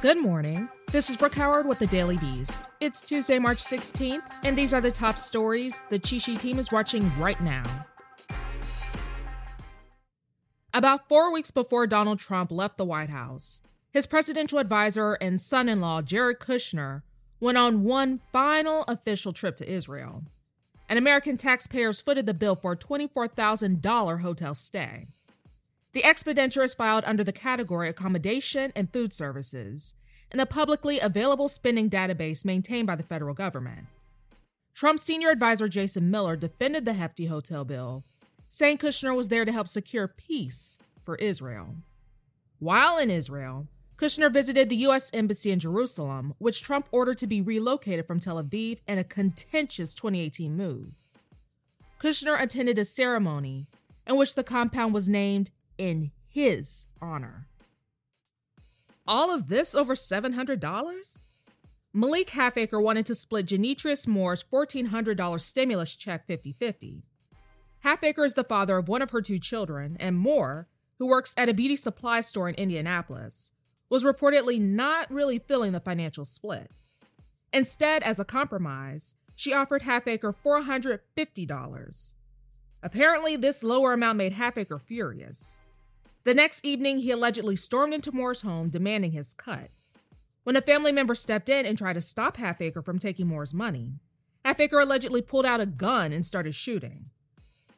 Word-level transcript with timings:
Good 0.00 0.22
morning. 0.22 0.68
This 0.92 1.10
is 1.10 1.16
Brooke 1.16 1.34
Howard 1.34 1.66
with 1.66 1.80
the 1.80 1.86
Daily 1.88 2.16
Beast. 2.18 2.68
It's 2.78 3.02
Tuesday, 3.02 3.40
March 3.40 3.58
16th, 3.58 4.22
and 4.44 4.56
these 4.56 4.72
are 4.72 4.80
the 4.80 4.92
top 4.92 5.18
stories 5.18 5.82
the 5.90 5.98
Cheat 5.98 6.22
Sheet 6.22 6.38
team 6.38 6.60
is 6.60 6.70
watching 6.70 7.10
right 7.18 7.40
now. 7.40 7.64
About 10.72 11.08
four 11.08 11.32
weeks 11.32 11.50
before 11.50 11.88
Donald 11.88 12.20
Trump 12.20 12.52
left 12.52 12.78
the 12.78 12.84
White 12.84 13.10
House, 13.10 13.60
his 13.90 14.06
presidential 14.06 14.60
advisor 14.60 15.14
and 15.14 15.40
son 15.40 15.68
in 15.68 15.80
law, 15.80 16.00
Jared 16.00 16.38
Kushner, 16.38 17.02
went 17.40 17.58
on 17.58 17.82
one 17.82 18.20
final 18.30 18.84
official 18.86 19.32
trip 19.32 19.56
to 19.56 19.68
Israel. 19.68 20.22
And 20.88 20.96
American 20.96 21.36
taxpayers 21.36 22.00
footed 22.00 22.26
the 22.26 22.34
bill 22.34 22.54
for 22.54 22.70
a 22.70 22.76
$24,000 22.76 24.20
hotel 24.20 24.54
stay. 24.54 25.08
The 25.94 26.08
expenditure 26.08 26.62
is 26.62 26.74
filed 26.74 27.04
under 27.06 27.24
the 27.24 27.32
category 27.32 27.88
Accommodation 27.88 28.72
and 28.76 28.92
Food 28.92 29.12
Services 29.12 29.94
in 30.30 30.38
a 30.38 30.46
publicly 30.46 30.98
available 31.00 31.48
spending 31.48 31.88
database 31.88 32.44
maintained 32.44 32.86
by 32.86 32.94
the 32.94 33.02
federal 33.02 33.34
government. 33.34 33.86
Trump's 34.74 35.02
senior 35.02 35.30
advisor 35.30 35.66
Jason 35.66 36.10
Miller 36.10 36.36
defended 36.36 36.84
the 36.84 36.92
hefty 36.92 37.26
hotel 37.26 37.64
bill, 37.64 38.04
saying 38.48 38.78
Kushner 38.78 39.16
was 39.16 39.28
there 39.28 39.46
to 39.46 39.52
help 39.52 39.66
secure 39.66 40.06
peace 40.06 40.78
for 41.04 41.16
Israel. 41.16 41.76
While 42.58 42.98
in 42.98 43.10
Israel, 43.10 43.66
Kushner 43.96 44.32
visited 44.32 44.68
the 44.68 44.76
U.S. 44.76 45.10
Embassy 45.14 45.50
in 45.50 45.58
Jerusalem, 45.58 46.34
which 46.38 46.62
Trump 46.62 46.86
ordered 46.92 47.18
to 47.18 47.26
be 47.26 47.40
relocated 47.40 48.06
from 48.06 48.20
Tel 48.20 48.40
Aviv 48.40 48.78
in 48.86 48.98
a 48.98 49.04
contentious 49.04 49.94
2018 49.94 50.56
move. 50.56 50.92
Kushner 52.00 52.40
attended 52.40 52.78
a 52.78 52.84
ceremony 52.84 53.66
in 54.06 54.16
which 54.16 54.34
the 54.34 54.44
compound 54.44 54.94
was 54.94 55.08
named 55.08 55.50
in 55.78 56.10
his 56.28 56.86
honor. 57.00 57.46
All 59.06 59.32
of 59.32 59.48
this 59.48 59.74
over 59.74 59.94
$700? 59.94 61.26
Malik 61.94 62.30
Halfacre 62.30 62.80
wanted 62.80 63.06
to 63.06 63.14
split 63.14 63.46
Janitrius 63.46 64.06
Moore's 64.06 64.44
$1,400 64.44 65.40
stimulus 65.40 65.96
check 65.96 66.26
50 66.26 66.52
50. 66.52 67.02
Halfacre 67.80 68.24
is 68.24 68.34
the 68.34 68.44
father 68.44 68.76
of 68.76 68.88
one 68.88 69.00
of 69.00 69.10
her 69.10 69.22
two 69.22 69.38
children, 69.38 69.96
and 69.98 70.16
Moore, 70.16 70.68
who 70.98 71.06
works 71.06 71.32
at 71.38 71.48
a 71.48 71.54
beauty 71.54 71.76
supply 71.76 72.20
store 72.20 72.48
in 72.48 72.54
Indianapolis, 72.56 73.52
was 73.88 74.04
reportedly 74.04 74.60
not 74.60 75.10
really 75.10 75.38
feeling 75.38 75.72
the 75.72 75.80
financial 75.80 76.24
split. 76.24 76.70
Instead, 77.52 78.02
as 78.02 78.20
a 78.20 78.24
compromise, 78.24 79.14
she 79.34 79.54
offered 79.54 79.82
Halfacre 79.82 80.34
$450. 80.44 82.14
Apparently, 82.82 83.36
this 83.36 83.62
lower 83.62 83.92
amount 83.94 84.18
made 84.18 84.34
Halfacre 84.34 84.78
furious. 84.78 85.60
The 86.28 86.34
next 86.34 86.62
evening, 86.62 86.98
he 86.98 87.10
allegedly 87.10 87.56
stormed 87.56 87.94
into 87.94 88.12
Moore's 88.12 88.42
home 88.42 88.68
demanding 88.68 89.12
his 89.12 89.32
cut. 89.32 89.70
When 90.44 90.56
a 90.56 90.60
family 90.60 90.92
member 90.92 91.14
stepped 91.14 91.48
in 91.48 91.64
and 91.64 91.78
tried 91.78 91.94
to 91.94 92.02
stop 92.02 92.36
Halfacre 92.36 92.82
from 92.82 92.98
taking 92.98 93.26
Moore's 93.26 93.54
money, 93.54 93.94
Halfacre 94.44 94.78
allegedly 94.78 95.22
pulled 95.22 95.46
out 95.46 95.62
a 95.62 95.64
gun 95.64 96.12
and 96.12 96.26
started 96.26 96.54
shooting. 96.54 97.08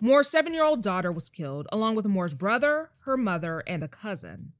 Moore's 0.00 0.28
seven 0.28 0.52
year 0.52 0.64
old 0.64 0.82
daughter 0.82 1.12
was 1.12 1.28
killed, 1.28 1.68
along 1.70 1.94
with 1.94 2.04
Moore's 2.04 2.34
brother, 2.34 2.90
her 3.02 3.16
mother, 3.16 3.62
and 3.64 3.84
a 3.84 3.86
cousin. 3.86 4.54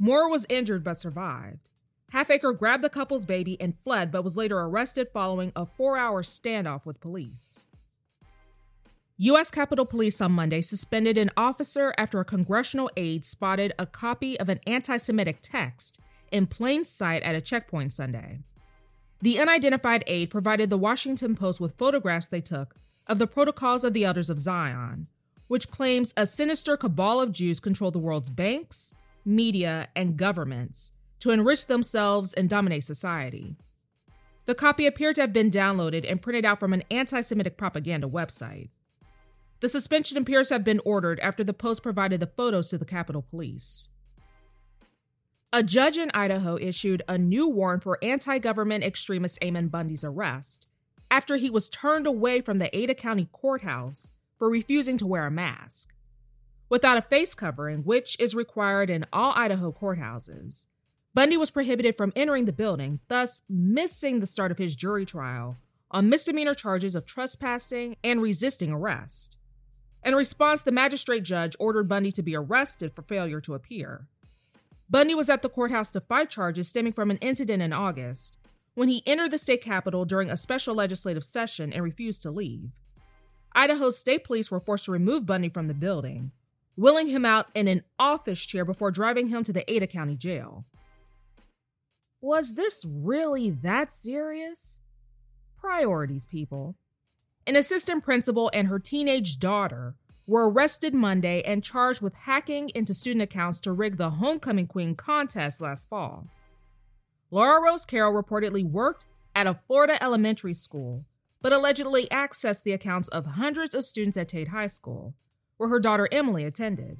Moore 0.00 0.28
was 0.28 0.44
injured 0.48 0.82
but 0.82 0.96
survived. 0.96 1.68
Halfacre 2.10 2.52
grabbed 2.52 2.82
the 2.82 2.90
couple's 2.90 3.24
baby 3.24 3.56
and 3.60 3.78
fled, 3.84 4.10
but 4.10 4.24
was 4.24 4.36
later 4.36 4.58
arrested 4.58 5.10
following 5.14 5.52
a 5.54 5.64
four 5.64 5.96
hour 5.96 6.24
standoff 6.24 6.84
with 6.84 6.98
police. 6.98 7.68
U.S. 9.24 9.52
Capitol 9.52 9.86
Police 9.86 10.20
on 10.20 10.32
Monday 10.32 10.60
suspended 10.62 11.16
an 11.16 11.30
officer 11.36 11.94
after 11.96 12.18
a 12.18 12.24
congressional 12.24 12.90
aide 12.96 13.24
spotted 13.24 13.72
a 13.78 13.86
copy 13.86 14.36
of 14.40 14.48
an 14.48 14.58
anti 14.66 14.96
Semitic 14.96 15.38
text 15.40 16.00
in 16.32 16.48
plain 16.48 16.82
sight 16.82 17.22
at 17.22 17.36
a 17.36 17.40
checkpoint 17.40 17.92
Sunday. 17.92 18.40
The 19.20 19.38
unidentified 19.38 20.02
aide 20.08 20.28
provided 20.28 20.70
the 20.70 20.76
Washington 20.76 21.36
Post 21.36 21.60
with 21.60 21.78
photographs 21.78 22.26
they 22.26 22.40
took 22.40 22.74
of 23.06 23.20
the 23.20 23.28
Protocols 23.28 23.84
of 23.84 23.92
the 23.92 24.04
Elders 24.04 24.28
of 24.28 24.40
Zion, 24.40 25.06
which 25.46 25.70
claims 25.70 26.12
a 26.16 26.26
sinister 26.26 26.76
cabal 26.76 27.20
of 27.20 27.30
Jews 27.30 27.60
control 27.60 27.92
the 27.92 28.00
world's 28.00 28.28
banks, 28.28 28.92
media, 29.24 29.86
and 29.94 30.16
governments 30.16 30.94
to 31.20 31.30
enrich 31.30 31.66
themselves 31.66 32.34
and 32.34 32.48
dominate 32.48 32.82
society. 32.82 33.54
The 34.46 34.56
copy 34.56 34.84
appeared 34.84 35.14
to 35.14 35.20
have 35.20 35.32
been 35.32 35.52
downloaded 35.52 36.10
and 36.10 36.20
printed 36.20 36.44
out 36.44 36.58
from 36.58 36.72
an 36.72 36.82
anti 36.90 37.20
Semitic 37.20 37.56
propaganda 37.56 38.08
website. 38.08 38.70
The 39.62 39.68
suspension 39.68 40.18
appears 40.18 40.48
to 40.48 40.54
have 40.54 40.64
been 40.64 40.80
ordered 40.84 41.20
after 41.20 41.44
the 41.44 41.54
Post 41.54 41.84
provided 41.84 42.18
the 42.18 42.26
photos 42.26 42.70
to 42.70 42.78
the 42.78 42.84
Capitol 42.84 43.24
Police. 43.30 43.90
A 45.52 45.62
judge 45.62 45.96
in 45.96 46.10
Idaho 46.12 46.56
issued 46.56 47.04
a 47.06 47.16
new 47.16 47.46
warrant 47.46 47.84
for 47.84 47.96
anti 48.02 48.38
government 48.38 48.82
extremist 48.82 49.38
Ammon 49.40 49.68
Bundy's 49.68 50.02
arrest 50.02 50.66
after 51.12 51.36
he 51.36 51.48
was 51.48 51.68
turned 51.68 52.08
away 52.08 52.40
from 52.40 52.58
the 52.58 52.76
Ada 52.76 52.96
County 52.96 53.28
Courthouse 53.30 54.10
for 54.36 54.50
refusing 54.50 54.98
to 54.98 55.06
wear 55.06 55.26
a 55.26 55.30
mask 55.30 55.94
without 56.68 56.98
a 56.98 57.02
face 57.02 57.32
covering, 57.36 57.84
which 57.84 58.16
is 58.18 58.34
required 58.34 58.90
in 58.90 59.06
all 59.12 59.32
Idaho 59.36 59.70
courthouses. 59.70 60.66
Bundy 61.14 61.36
was 61.36 61.52
prohibited 61.52 61.96
from 61.96 62.12
entering 62.16 62.46
the 62.46 62.52
building, 62.52 62.98
thus 63.06 63.44
missing 63.48 64.18
the 64.18 64.26
start 64.26 64.50
of 64.50 64.58
his 64.58 64.74
jury 64.74 65.06
trial 65.06 65.56
on 65.92 66.08
misdemeanor 66.08 66.54
charges 66.54 66.96
of 66.96 67.06
trespassing 67.06 67.94
and 68.02 68.20
resisting 68.20 68.72
arrest. 68.72 69.36
In 70.04 70.14
response, 70.14 70.62
the 70.62 70.72
magistrate 70.72 71.22
judge 71.22 71.54
ordered 71.58 71.88
Bundy 71.88 72.10
to 72.12 72.22
be 72.22 72.34
arrested 72.34 72.92
for 72.92 73.02
failure 73.02 73.40
to 73.42 73.54
appear. 73.54 74.06
Bundy 74.90 75.14
was 75.14 75.30
at 75.30 75.42
the 75.42 75.48
courthouse 75.48 75.90
to 75.92 76.00
fight 76.00 76.28
charges 76.28 76.68
stemming 76.68 76.92
from 76.92 77.10
an 77.10 77.18
incident 77.18 77.62
in 77.62 77.72
August 77.72 78.36
when 78.74 78.88
he 78.88 79.02
entered 79.06 79.30
the 79.30 79.38
state 79.38 79.62
capitol 79.62 80.04
during 80.04 80.30
a 80.30 80.36
special 80.36 80.74
legislative 80.74 81.24
session 81.24 81.72
and 81.72 81.84
refused 81.84 82.22
to 82.22 82.30
leave. 82.30 82.70
Idaho 83.54 83.90
state 83.90 84.24
police 84.24 84.50
were 84.50 84.60
forced 84.60 84.86
to 84.86 84.92
remove 84.92 85.26
Bundy 85.26 85.48
from 85.48 85.68
the 85.68 85.74
building, 85.74 86.32
wheeling 86.76 87.08
him 87.08 87.24
out 87.24 87.48
in 87.54 87.68
an 87.68 87.84
office 87.98 88.44
chair 88.44 88.64
before 88.64 88.90
driving 88.90 89.28
him 89.28 89.44
to 89.44 89.52
the 89.52 89.70
Ada 89.70 89.86
County 89.86 90.16
Jail. 90.16 90.64
Was 92.20 92.54
this 92.54 92.84
really 92.88 93.50
that 93.50 93.90
serious? 93.90 94.80
Priorities, 95.58 96.26
people. 96.26 96.76
An 97.44 97.56
assistant 97.56 98.04
principal 98.04 98.50
and 98.54 98.68
her 98.68 98.78
teenage 98.78 99.38
daughter 99.40 99.96
were 100.28 100.48
arrested 100.48 100.94
Monday 100.94 101.42
and 101.42 101.64
charged 101.64 102.00
with 102.00 102.14
hacking 102.14 102.70
into 102.74 102.94
student 102.94 103.22
accounts 103.22 103.58
to 103.60 103.72
rig 103.72 103.96
the 103.96 104.10
Homecoming 104.10 104.68
Queen 104.68 104.94
contest 104.94 105.60
last 105.60 105.88
fall. 105.88 106.28
Laura 107.32 107.60
Rose 107.60 107.84
Carroll 107.84 108.12
reportedly 108.12 108.64
worked 108.64 109.06
at 109.34 109.48
a 109.48 109.58
Florida 109.66 110.00
elementary 110.00 110.54
school, 110.54 111.04
but 111.40 111.52
allegedly 111.52 112.06
accessed 112.12 112.62
the 112.62 112.72
accounts 112.72 113.08
of 113.08 113.26
hundreds 113.26 113.74
of 113.74 113.84
students 113.84 114.16
at 114.16 114.28
Tate 114.28 114.48
High 114.48 114.68
School, 114.68 115.14
where 115.56 115.68
her 115.68 115.80
daughter 115.80 116.08
Emily 116.12 116.44
attended. 116.44 116.98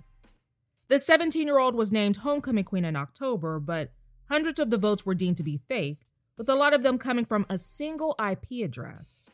The 0.88 0.98
17 0.98 1.46
year 1.46 1.58
old 1.58 1.76
was 1.76 1.92
named 1.92 2.18
homecoming 2.18 2.64
queen 2.64 2.84
in 2.84 2.96
October, 2.96 3.60
but 3.60 3.92
hundreds 4.28 4.58
of 4.58 4.70
the 4.70 4.78
votes 4.78 5.06
were 5.06 5.14
deemed 5.14 5.36
to 5.36 5.44
be 5.44 5.60
fake, 5.68 6.00
with 6.36 6.48
a 6.48 6.56
lot 6.56 6.74
of 6.74 6.82
them 6.82 6.98
coming 6.98 7.24
from 7.24 7.46
a 7.48 7.58
single 7.58 8.16
IP 8.18 8.64
address. 8.64 9.30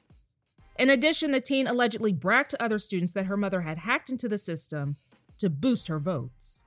In 0.78 0.90
addition, 0.90 1.32
the 1.32 1.40
teen 1.40 1.66
allegedly 1.66 2.12
bragged 2.12 2.50
to 2.50 2.62
other 2.62 2.78
students 2.78 3.10
that 3.12 3.26
her 3.26 3.36
mother 3.36 3.62
had 3.62 3.78
hacked 3.78 4.10
into 4.10 4.28
the 4.28 4.38
system 4.38 4.96
to 5.38 5.50
boost 5.50 5.88
her 5.88 5.98
votes. 5.98 6.62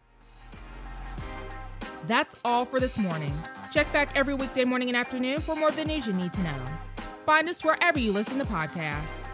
That's 2.07 2.37
all 2.43 2.65
for 2.65 2.81
this 2.81 2.97
morning. 2.97 3.33
Check 3.71 3.91
back 3.93 4.13
every 4.17 4.33
weekday 4.33 4.65
morning 4.65 4.89
and 4.89 4.97
afternoon 4.97 5.39
for 5.39 5.55
more 5.55 5.69
of 5.69 5.77
the 5.77 5.85
news 5.85 6.05
you 6.05 6.11
need 6.13 6.33
to 6.33 6.43
know. 6.43 6.65
Find 7.25 7.47
us 7.47 7.63
wherever 7.63 7.99
you 7.99 8.11
listen 8.11 8.37
to 8.39 8.45
podcasts. 8.45 9.29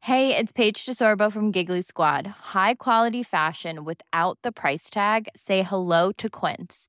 Hey, 0.00 0.34
it's 0.34 0.52
Paige 0.52 0.86
DeSorbo 0.86 1.30
from 1.30 1.50
Giggly 1.50 1.82
Squad. 1.82 2.26
High 2.26 2.72
quality 2.72 3.22
fashion 3.22 3.84
without 3.84 4.38
the 4.42 4.52
price 4.52 4.88
tag. 4.88 5.28
Say 5.36 5.62
hello 5.62 6.12
to 6.12 6.30
Quince. 6.30 6.88